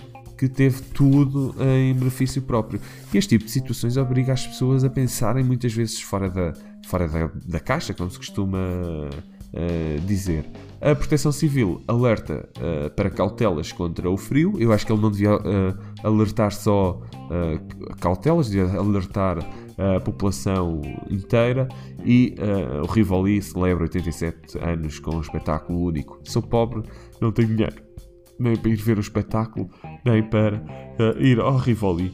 que 0.48 0.54
teve 0.54 0.82
tudo 0.82 1.54
em 1.60 1.94
benefício 1.94 2.42
próprio. 2.42 2.80
E 3.12 3.18
este 3.18 3.30
tipo 3.30 3.44
de 3.44 3.50
situações 3.50 3.96
obriga 3.96 4.32
as 4.32 4.46
pessoas 4.46 4.84
a 4.84 4.90
pensarem 4.90 5.44
muitas 5.44 5.72
vezes 5.72 6.00
fora 6.00 6.28
da, 6.28 6.52
fora 6.86 7.08
da, 7.08 7.30
da 7.46 7.60
caixa, 7.60 7.94
como 7.94 8.10
se 8.10 8.18
costuma 8.18 8.58
uh, 8.58 10.00
dizer. 10.06 10.44
A 10.80 10.94
Proteção 10.94 11.32
Civil 11.32 11.82
alerta 11.88 12.46
uh, 12.58 12.90
para 12.90 13.08
cautelas 13.08 13.72
contra 13.72 14.10
o 14.10 14.16
frio. 14.16 14.54
Eu 14.58 14.72
acho 14.72 14.84
que 14.84 14.92
ele 14.92 15.00
não 15.00 15.10
devia 15.10 15.34
uh, 15.34 15.78
alertar 16.02 16.52
só 16.52 17.00
cautelas, 18.00 18.50
devia 18.50 18.78
alertar 18.78 19.38
a 19.96 19.98
população 19.98 20.82
inteira. 21.10 21.68
E 22.04 22.36
o 22.82 22.86
Rivoli 22.86 23.40
celebra 23.40 23.84
87 23.84 24.58
anos 24.58 24.98
com 24.98 25.16
um 25.16 25.20
espetáculo 25.22 25.80
único. 25.80 26.20
Sou 26.22 26.42
pobre, 26.42 26.82
não 27.18 27.32
tenho 27.32 27.48
dinheiro 27.48 27.83
nem 28.38 28.56
para 28.56 28.70
ir 28.70 28.76
ver 28.76 28.98
o 28.98 29.00
espetáculo, 29.00 29.68
nem 30.04 30.22
para 30.22 30.56
uh, 30.98 31.20
ir 31.20 31.40
ao 31.40 31.56
Rivoli. 31.56 32.12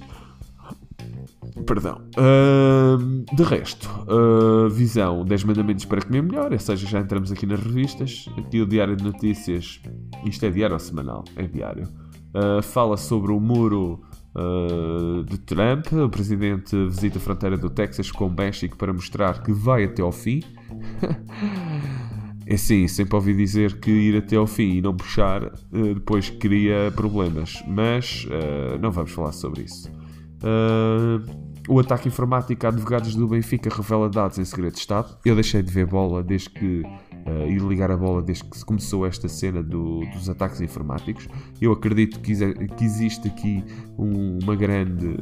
Perdão. 1.67 2.01
Uh, 2.17 3.25
de 3.35 3.43
resto, 3.43 3.89
uh, 4.09 4.69
visão 4.69 5.25
10 5.25 5.45
mandamentos 5.45 5.85
para 5.85 6.01
comer 6.01 6.23
melhor, 6.23 6.53
ou 6.53 6.59
seja, 6.59 6.87
já 6.87 7.01
entramos 7.01 7.33
aqui 7.33 7.47
nas 7.47 7.61
revistas. 7.61 8.27
Aqui 8.37 8.61
o 8.61 8.67
Diário 8.67 8.97
de 8.97 9.05
Notícias, 9.05 9.81
isto 10.25 10.45
é 10.45 10.51
diário 10.51 10.75
ou 10.75 10.81
semanal? 10.81 11.25
É 11.37 11.47
diário. 11.47 11.89
Uh, 12.35 12.63
fala 12.63 12.97
sobre 12.97 13.33
o 13.33 13.41
muro 13.41 14.01
uh, 14.35 15.25
de 15.25 15.39
Trump. 15.39 15.93
O 15.93 16.09
presidente 16.09 16.77
visita 16.87 17.19
a 17.19 17.21
fronteira 17.21 17.57
do 17.57 17.69
Texas 17.69 18.11
com 18.11 18.27
o 18.27 18.31
México 18.31 18.77
para 18.77 18.93
mostrar 18.93 19.43
que 19.43 19.53
vai 19.53 19.85
até 19.85 20.03
ao 20.03 20.13
fim. 20.13 20.43
é 22.53 22.57
sim, 22.57 22.89
sempre 22.89 23.15
ouvi 23.15 23.35
dizer 23.35 23.79
que 23.81 23.91
ir 23.91 24.17
até 24.17 24.37
ao 24.37 24.47
fim 24.47 24.77
e 24.77 24.83
não 24.83 24.95
puxar 24.95 25.45
uh, 25.45 25.95
depois 25.95 26.31
cria 26.31 26.93
problemas, 26.95 27.63
mas 27.67 28.27
não 28.81 28.91
vamos 28.91 29.13
falar 29.13 29.33
sobre 29.33 29.63
isso. 29.63 29.91
o 31.69 31.79
ataque 31.79 32.09
informático 32.09 32.67
a 32.67 32.71
advogados 32.71 33.15
do 33.15 33.29
Benfica 33.29 33.71
revela 33.75 34.09
dados 34.09 34.39
em 34.39 34.45
segredo 34.45 34.75
de 34.75 34.81
Estado. 34.81 35.17
Eu 35.25 35.35
deixei 35.35 35.63
de 35.63 35.71
ver 35.71 35.87
bola 35.87 36.23
desde 36.23 36.51
que 36.51 36.83
uh, 37.27 37.51
ir 37.51 37.61
ligar 37.63 37.91
a 37.91 37.97
bola 37.97 38.23
desde 38.23 38.45
que 38.45 38.65
começou 38.65 39.07
esta 39.07 39.29
cena 39.29 39.63
do, 39.63 40.01
dos 40.13 40.29
ataques 40.29 40.61
informáticos. 40.61 41.29
Eu 41.61 41.73
acredito 41.73 42.21
que, 42.21 42.35
que 42.35 42.85
existe 42.85 43.29
aqui 43.29 43.65
um, 43.99 44.39
uma 44.43 44.57
grande. 44.57 45.17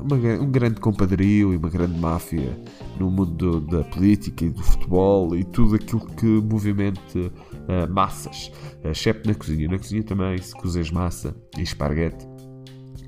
Uma, 0.00 0.16
um 0.16 0.50
grande 0.50 0.80
compadrio 0.80 1.52
e 1.52 1.56
uma 1.58 1.68
grande 1.68 1.98
máfia 2.00 2.58
no 2.98 3.10
mundo 3.10 3.32
do, 3.32 3.60
da 3.60 3.84
política 3.84 4.46
e 4.46 4.48
do 4.48 4.62
futebol 4.62 5.36
e 5.36 5.44
tudo 5.44 5.74
aquilo 5.74 6.06
que 6.06 6.24
movimenta 6.24 7.18
uh, 7.18 7.92
massas, 7.92 8.50
exceto 8.82 9.28
na 9.28 9.34
cozinha. 9.34 9.68
Na 9.68 9.78
cozinha 9.78 10.02
também, 10.02 10.38
se 10.38 10.54
cozes 10.54 10.90
massa 10.90 11.36
e 11.58 11.62
esparguete, 11.62 12.26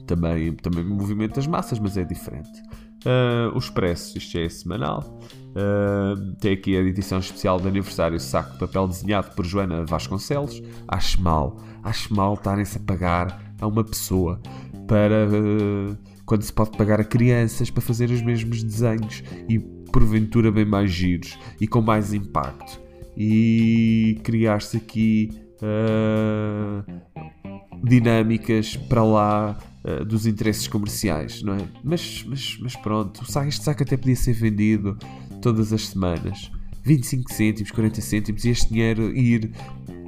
também, 0.06 0.52
também 0.56 0.84
movimenta 0.84 1.40
as 1.40 1.46
massas, 1.46 1.78
mas 1.78 1.96
é 1.96 2.04
diferente. 2.04 2.60
Uh, 3.04 3.54
o 3.54 3.58
Expresso, 3.58 4.16
isto 4.18 4.38
é 4.38 4.48
semanal. 4.48 5.18
Uh, 5.52 6.34
tem 6.40 6.54
aqui 6.54 6.74
a 6.74 6.80
edição 6.80 7.18
especial 7.18 7.60
de 7.60 7.68
aniversário 7.68 8.18
saco 8.18 8.52
de 8.52 8.58
papel 8.58 8.88
desenhado 8.88 9.34
por 9.34 9.44
Joana 9.44 9.84
Vasconcelos. 9.84 10.62
Acho 10.88 11.20
mal, 11.20 11.60
acho 11.82 12.14
mal 12.14 12.34
estarem-se 12.34 12.78
a 12.78 12.80
pagar 12.80 13.54
a 13.60 13.66
uma 13.66 13.84
pessoa 13.84 14.40
para 14.88 15.28
uh, 15.28 15.96
quando 16.24 16.42
se 16.42 16.52
pode 16.52 16.70
pagar 16.70 17.00
a 17.00 17.04
crianças 17.04 17.70
para 17.70 17.82
fazer 17.82 18.10
os 18.10 18.22
mesmos 18.22 18.62
desenhos 18.62 19.22
e 19.46 19.58
porventura 19.58 20.50
bem 20.50 20.64
mais 20.64 20.90
giros 20.90 21.38
e 21.60 21.68
com 21.68 21.82
mais 21.82 22.14
impacto. 22.14 22.80
E 23.14 24.18
criar-se 24.24 24.78
aqui 24.78 25.30
uh, 25.60 26.82
dinâmicas 27.84 28.74
para 28.74 29.04
lá 29.04 29.58
dos 30.06 30.28
interesses 30.28 30.68
comerciais, 30.68 31.42
não 31.42 31.54
é? 31.54 31.66
Mas, 31.82 32.24
mas, 32.28 32.56
mas 32.62 32.76
pronto, 32.76 33.20
este 33.48 33.64
saco 33.64 33.82
até 33.82 33.96
podia 33.96 34.14
ser 34.14 34.32
vendido 34.32 34.96
todas 35.42 35.72
as 35.72 35.88
semanas. 35.88 36.50
25 36.84 37.32
cêntimos, 37.32 37.70
40 37.70 38.00
cêntimos 38.00 38.44
e 38.44 38.50
este 38.50 38.72
dinheiro 38.72 39.14
ir 39.14 39.52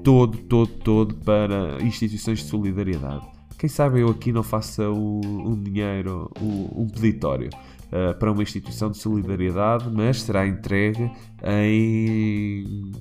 todo, 0.02 0.38
todo, 0.38 0.68
todo 0.68 1.14
para 1.16 1.78
instituições 1.82 2.38
de 2.38 2.44
solidariedade. 2.46 3.26
Quem 3.58 3.68
sabe 3.68 4.00
eu 4.00 4.08
aqui 4.08 4.32
não 4.32 4.42
faça 4.42 4.90
um, 4.90 5.20
um 5.24 5.62
dinheiro, 5.62 6.30
um, 6.40 6.82
um 6.82 6.88
peditório 6.88 7.48
uh, 7.86 8.18
para 8.18 8.30
uma 8.30 8.42
instituição 8.42 8.90
de 8.90 8.98
solidariedade, 8.98 9.88
mas 9.90 10.22
será 10.22 10.46
entregue 10.46 11.10
em, 11.42 12.92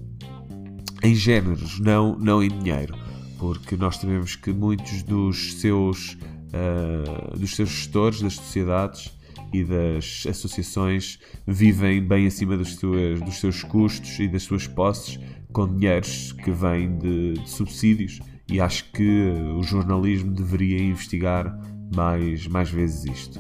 em 1.04 1.16
géneros, 1.16 1.80
não, 1.80 2.18
não 2.18 2.44
em 2.44 2.50
dinheiro. 2.50 2.96
Porque 3.38 3.76
nós 3.76 3.98
sabemos 3.98 4.36
que 4.36 4.54
muitos 4.54 5.04
dos 5.04 5.56
seus, 5.56 6.14
uh, 6.14 7.38
dos 7.38 7.56
seus 7.56 7.70
gestores 7.70 8.22
das 8.22 8.36
sociedades 8.36 9.12
e 9.54 9.64
das 9.64 10.26
associações 10.28 11.20
vivem 11.46 12.02
bem 12.02 12.28
acima 12.28 12.58
dos 12.58 12.76
seus, 12.76 13.22
dos 13.22 13.40
seus 13.40 13.64
custos 13.64 14.20
e 14.20 14.28
das 14.28 14.44
suas 14.44 14.68
posses 14.68 15.20
com 15.52 15.68
dinheiros 15.68 16.32
que 16.32 16.52
vêm 16.52 16.98
de, 16.98 17.34
de 17.34 17.50
subsídios 17.50 18.20
e 18.50 18.60
acho 18.60 18.92
que 18.92 19.32
o 19.56 19.64
jornalismo 19.64 20.32
deveria 20.32 20.82
investigar 20.82 21.58
mais, 21.96 22.48
mais 22.48 22.70
vezes 22.70 23.06
isto. 23.06 23.40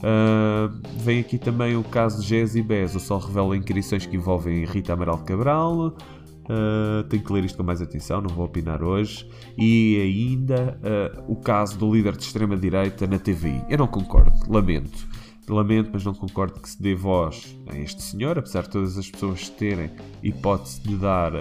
Uh, 0.00 0.80
vem 0.96 1.20
aqui 1.20 1.38
também 1.38 1.76
o 1.76 1.84
caso 1.84 2.22
de 2.22 2.28
Gés 2.28 2.56
e 2.56 2.62
Bez. 2.62 2.94
O 2.94 3.00
Sol 3.00 3.18
revela 3.18 3.56
inquirições 3.56 4.06
que 4.06 4.16
envolvem 4.16 4.64
Rita 4.64 4.94
Amaral 4.94 5.18
Cabral. 5.18 5.88
Uh, 5.88 7.04
tenho 7.08 7.22
que 7.22 7.32
ler 7.32 7.44
isto 7.44 7.56
com 7.56 7.62
mais 7.62 7.80
atenção, 7.80 8.20
não 8.20 8.30
vou 8.30 8.46
opinar 8.46 8.82
hoje. 8.82 9.28
E 9.56 10.00
ainda 10.00 10.78
uh, 10.82 11.32
o 11.32 11.36
caso 11.36 11.78
do 11.78 11.94
líder 11.94 12.16
de 12.16 12.24
extrema-direita 12.24 13.06
na 13.06 13.18
TVI. 13.18 13.62
Eu 13.68 13.78
não 13.78 13.86
concordo, 13.86 14.32
lamento. 14.50 15.06
Lamento, 15.54 15.90
mas 15.92 16.04
não 16.04 16.14
concordo 16.14 16.60
que 16.60 16.68
se 16.68 16.80
dê 16.80 16.94
voz 16.94 17.56
a 17.68 17.78
este 17.78 18.02
senhor, 18.02 18.38
apesar 18.38 18.62
de 18.62 18.70
todas 18.70 18.96
as 18.96 19.10
pessoas 19.10 19.48
terem 19.48 19.90
hipótese 20.22 20.80
de 20.82 20.96
dar, 20.96 21.32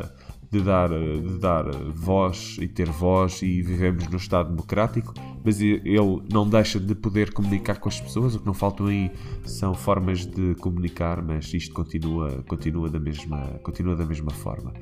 de 0.52 0.62
dar, 0.62 0.89
de 0.89 1.39
dar 1.39 1.72
voz 1.93 2.58
e 2.60 2.67
ter 2.67 2.89
voz 2.89 3.41
e 3.41 3.62
vivemos 3.62 4.08
num 4.08 4.17
Estado 4.17 4.50
democrático, 4.50 5.13
mas 5.43 5.62
ele 5.62 6.24
não 6.32 6.48
deixa 6.48 6.80
de 6.80 6.95
poder 6.95 7.34
comunicar 7.34 7.80
com 7.80 7.89
as 7.89 8.00
pessoas. 8.00 8.36
O 8.36 8.39
que 8.39 8.45
não 8.45 8.54
faltam 8.54 8.88
aí 8.88 9.12
são 9.45 9.74
formas 9.74 10.26
de 10.26 10.56
comunicar, 10.56 11.22
mas 11.22 11.54
isto 11.54 11.74
continua, 11.74 12.43
continua, 12.48 12.89
da, 12.89 13.00
mesma, 13.00 13.60
continua 13.63 13.95
da 13.95 14.06
mesma 14.06 14.32
forma. 14.32 14.74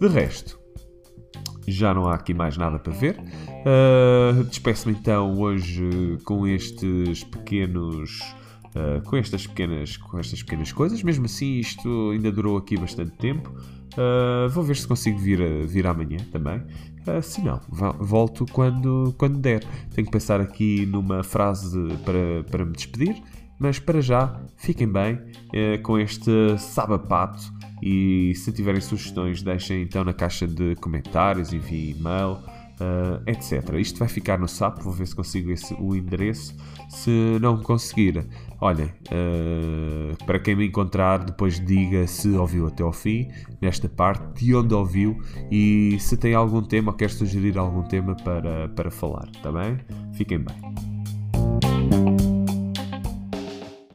De 0.00 0.08
resto, 0.08 0.58
já 1.66 1.94
não 1.94 2.06
há 2.06 2.14
aqui 2.14 2.34
mais 2.34 2.56
nada 2.56 2.78
para 2.78 2.92
ver. 2.92 3.18
Uh, 3.18 4.44
Despeço-me 4.44 4.94
então 4.94 5.38
hoje 5.38 6.18
com 6.24 6.46
estes 6.46 7.24
pequenos 7.24 8.20
uh, 8.74 9.02
com, 9.08 9.16
estas 9.16 9.46
pequenas, 9.46 9.96
com 9.96 10.18
estas 10.18 10.42
pequenas 10.42 10.72
coisas. 10.72 11.02
Mesmo 11.02 11.26
assim, 11.26 11.58
isto 11.58 12.10
ainda 12.10 12.30
durou 12.30 12.56
aqui 12.56 12.76
bastante 12.76 13.12
tempo. 13.12 13.50
Uh, 13.94 14.48
vou 14.50 14.64
ver 14.64 14.76
se 14.76 14.86
consigo 14.86 15.18
vir, 15.18 15.66
vir 15.66 15.86
amanhã 15.86 16.18
também. 16.32 16.58
Uh, 17.06 17.22
se 17.22 17.42
não, 17.42 17.60
volto 18.00 18.44
quando, 18.52 19.14
quando 19.18 19.38
der. 19.38 19.64
Tenho 19.94 20.06
que 20.06 20.12
pensar 20.12 20.40
aqui 20.40 20.86
numa 20.86 21.22
frase 21.22 21.78
para, 22.04 22.44
para 22.50 22.64
me 22.64 22.72
despedir. 22.72 23.22
Mas 23.58 23.78
para 23.78 24.00
já, 24.00 24.40
fiquem 24.56 24.88
bem 24.88 25.14
uh, 25.14 25.80
com 25.82 25.98
este 25.98 26.30
sabapato. 26.58 27.52
E 27.82 28.32
se 28.34 28.50
tiverem 28.50 28.80
sugestões, 28.80 29.42
deixem 29.42 29.82
então 29.82 30.04
na 30.04 30.12
caixa 30.12 30.46
de 30.46 30.74
comentários, 30.76 31.52
enviem 31.52 31.90
e-mail 31.90 32.38
uh, 32.80 33.22
etc. 33.26 33.74
Isto 33.78 33.98
vai 33.98 34.08
ficar 34.08 34.38
no 34.38 34.48
SAP, 34.48 34.82
vou 34.82 34.92
ver 34.92 35.06
se 35.06 35.14
consigo 35.14 35.50
esse, 35.50 35.74
o 35.74 35.94
endereço. 35.94 36.54
Se 36.88 37.10
não 37.40 37.60
conseguir, 37.62 38.26
olhem, 38.60 38.86
uh, 38.86 40.24
para 40.24 40.38
quem 40.38 40.56
me 40.56 40.66
encontrar, 40.66 41.18
depois 41.24 41.58
diga 41.64 42.06
se 42.06 42.28
ouviu 42.30 42.66
até 42.66 42.82
ao 42.82 42.92
fim, 42.92 43.28
nesta 43.60 43.88
parte, 43.88 44.44
de 44.44 44.54
onde 44.54 44.74
ouviu 44.74 45.20
e 45.50 45.96
se 46.00 46.16
tem 46.16 46.34
algum 46.34 46.62
tema 46.62 46.92
ou 46.92 46.96
quer 46.96 47.10
sugerir 47.10 47.58
algum 47.58 47.82
tema 47.82 48.14
para, 48.16 48.68
para 48.68 48.90
falar, 48.90 49.28
está 49.34 49.50
bem? 49.50 49.78
Fiquem 50.12 50.38
bem. 50.38 50.93